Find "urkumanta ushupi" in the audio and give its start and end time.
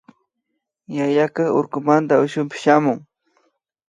1.59-2.55